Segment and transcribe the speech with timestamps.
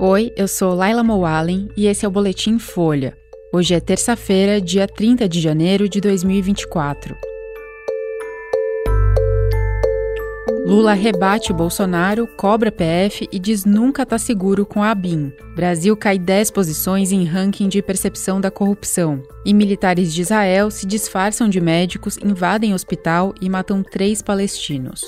[0.00, 3.18] Oi, eu sou Laila Moalen e esse é o Boletim Folha.
[3.52, 7.16] Hoje é terça-feira, dia 30 de janeiro de 2024.
[10.64, 15.32] Lula rebate Bolsonaro, cobra PF e diz nunca tá seguro com a ABIN.
[15.56, 19.20] Brasil cai 10 posições em ranking de percepção da corrupção.
[19.44, 25.00] E militares de Israel se disfarçam de médicos, invadem hospital e matam três palestinos.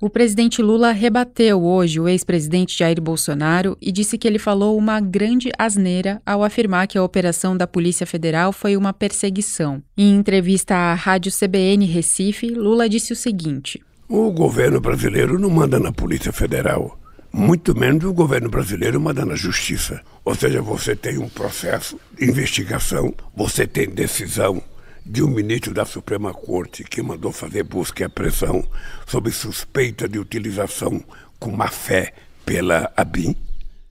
[0.00, 5.00] O presidente Lula rebateu hoje o ex-presidente Jair Bolsonaro e disse que ele falou uma
[5.00, 9.82] grande asneira ao afirmar que a operação da Polícia Federal foi uma perseguição.
[9.96, 15.80] Em entrevista à Rádio CBN Recife, Lula disse o seguinte: O governo brasileiro não manda
[15.80, 16.96] na Polícia Federal.
[17.32, 20.00] Muito menos o governo brasileiro manda na justiça.
[20.24, 24.62] Ou seja, você tem um processo de investigação, você tem decisão,
[25.08, 28.62] de um ministro da Suprema Corte que mandou fazer busca e apreensão
[29.06, 31.02] sob suspeita de utilização
[31.38, 32.12] com má fé
[32.44, 33.34] pela ABIN.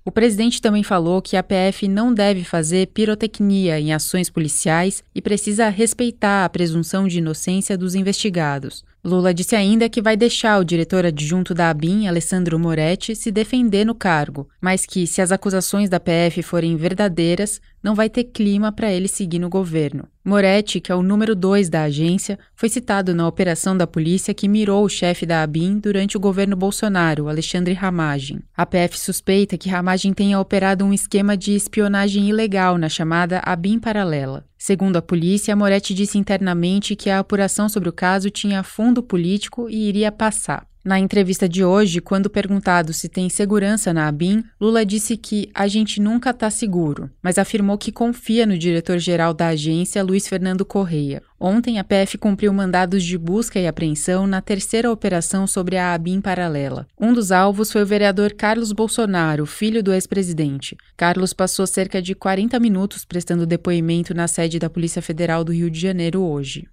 [0.06, 5.22] O presidente também falou que a PF não deve fazer pirotecnia em ações policiais e
[5.22, 8.86] precisa respeitar a presunção de inocência dos investigados.
[9.03, 13.86] Lula disse ainda que vai deixar o diretor adjunto da ABIN, Alessandro Moretti, se defender
[13.86, 18.72] no cargo, mas que, se as acusações da PF forem verdadeiras, não vai ter clima
[18.72, 20.09] para ele seguir no governo.
[20.25, 24.48] Moretti, que é o número 2 da agência, foi citado na operação da polícia que
[24.48, 28.40] mirou o chefe da ABIN durante o governo Bolsonaro, Alexandre Ramagem.
[28.58, 33.80] A PF suspeita que Ramagem tenha operado um esquema de espionagem ilegal na chamada ABIN
[33.80, 34.47] paralela.
[34.58, 39.69] Segundo a polícia, Moretti disse internamente que a apuração sobre o caso tinha fundo político
[39.69, 40.67] e iria passar.
[40.88, 45.67] Na entrevista de hoje, quando perguntado se tem segurança na ABIN, Lula disse que a
[45.67, 51.21] gente nunca está seguro, mas afirmou que confia no diretor-geral da agência, Luiz Fernando Correia.
[51.38, 56.21] Ontem, a PF cumpriu mandados de busca e apreensão na terceira operação sobre a ABIN
[56.21, 56.88] paralela.
[56.97, 60.77] Um dos alvos foi o vereador Carlos Bolsonaro, filho do ex-presidente.
[60.95, 65.69] Carlos passou cerca de 40 minutos prestando depoimento na sede da Polícia Federal do Rio
[65.69, 66.66] de Janeiro hoje.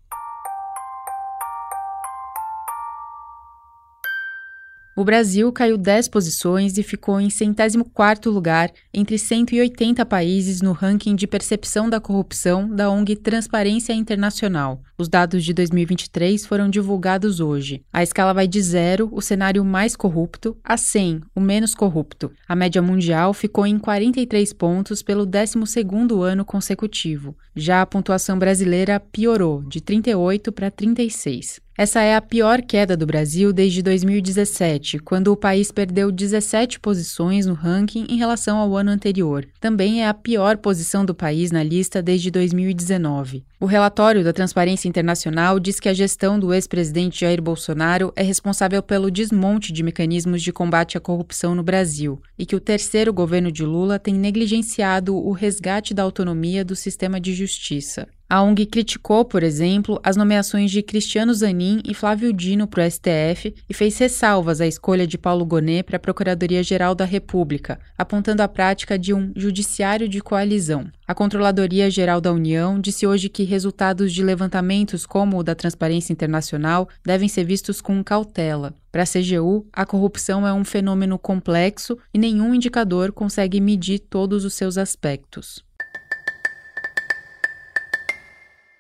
[4.97, 10.71] O Brasil caiu 10 posições e ficou em centésimo quarto lugar entre 180 países no
[10.71, 14.81] ranking de percepção da corrupção da ONG Transparência Internacional.
[14.97, 17.83] Os dados de 2023 foram divulgados hoje.
[17.93, 22.31] A escala vai de zero, o cenário mais corrupto, a 100, o menos corrupto.
[22.47, 27.37] A média mundial ficou em 43 pontos pelo 12º ano consecutivo.
[27.57, 31.64] Já a pontuação brasileira piorou, de 38 para 36.
[31.77, 37.47] Essa é a pior queda do Brasil desde 2017, quando o país perdeu 17 posições
[37.47, 39.45] no ranking em relação ao ano anterior.
[39.59, 43.45] Também é a pior posição do país na lista desde 2019.
[43.59, 48.81] O relatório da Transparência Internacional diz que a gestão do ex-presidente Jair Bolsonaro é responsável
[48.81, 53.51] pelo desmonte de mecanismos de combate à corrupção no Brasil e que o terceiro governo
[53.51, 58.07] de Lula tem negligenciado o resgate da autonomia do sistema de justiça.
[58.29, 62.91] A ONG criticou, por exemplo, as nomeações de Cristiano Zanin e Flávio Dino para o
[62.91, 68.43] STF e fez ressalvas à escolha de Paulo Gonet para a Procuradoria-Geral da República, apontando
[68.43, 70.91] a prática de um judiciário de coalizão.
[71.07, 76.13] A Controladoria Geral da União disse hoje que resultados de levantamentos como o da Transparência
[76.13, 78.75] Internacional devem ser vistos com cautela.
[78.91, 84.47] Para a CGU, a corrupção é um fenômeno complexo e nenhum indicador consegue medir todos
[84.47, 85.63] os seus aspectos.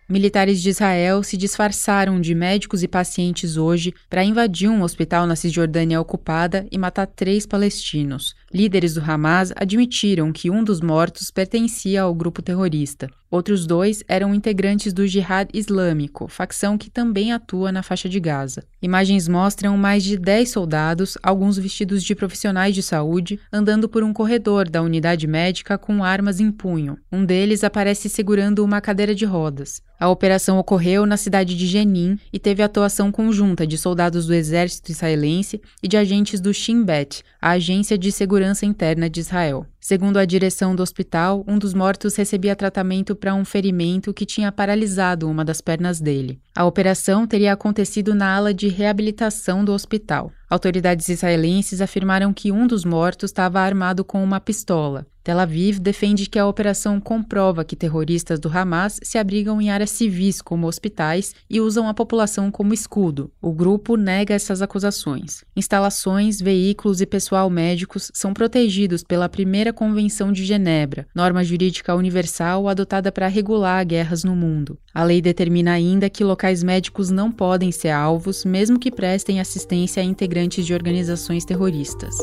[0.08, 5.34] Militares de Israel se disfarçaram de médicos e pacientes hoje para invadir um hospital na
[5.34, 8.34] Cisjordânia ocupada e matar três palestinos.
[8.52, 13.08] Líderes do Hamas admitiram que um dos mortos pertencia ao grupo terrorista.
[13.34, 18.62] Outros dois eram integrantes do Jihad Islâmico, facção que também atua na faixa de Gaza.
[18.80, 24.12] Imagens mostram mais de 10 soldados, alguns vestidos de profissionais de saúde, andando por um
[24.12, 26.96] corredor da unidade médica com armas em punho.
[27.10, 29.82] Um deles aparece segurando uma cadeira de rodas.
[29.98, 34.92] A operação ocorreu na cidade de Jenin e teve atuação conjunta de soldados do exército
[34.92, 39.66] israelense e de agentes do Shin Bet, a agência de segurança interna de Israel.
[39.86, 44.50] Segundo a direção do hospital, um dos mortos recebia tratamento para um ferimento que tinha
[44.50, 46.40] paralisado uma das pernas dele.
[46.56, 50.32] A operação teria acontecido na ala de reabilitação do hospital.
[50.48, 55.06] Autoridades israelenses afirmaram que um dos mortos estava armado com uma pistola.
[55.24, 59.88] Tel Aviv defende que a operação comprova que terroristas do Hamas se abrigam em áreas
[59.88, 63.32] civis, como hospitais, e usam a população como escudo.
[63.40, 65.42] O grupo nega essas acusações.
[65.56, 72.68] Instalações, veículos e pessoal médicos são protegidos pela primeira Convenção de Genebra, norma jurídica universal
[72.68, 74.78] adotada para regular guerras no mundo.
[74.92, 80.02] A lei determina ainda que locais médicos não podem ser alvos, mesmo que prestem assistência
[80.02, 82.14] a integrantes de organizações terroristas.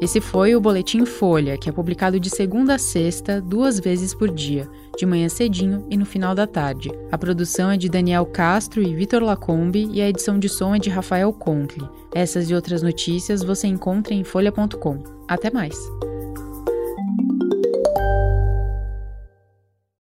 [0.00, 4.32] Esse foi o Boletim Folha, que é publicado de segunda a sexta, duas vezes por
[4.32, 6.88] dia, de manhã cedinho e no final da tarde.
[7.10, 10.78] A produção é de Daniel Castro e Vitor Lacombe e a edição de som é
[10.78, 11.88] de Rafael Conkle.
[12.14, 15.02] Essas e outras notícias você encontra em folha.com.
[15.26, 15.76] Até mais!